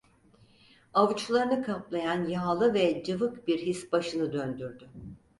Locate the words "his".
3.59-3.91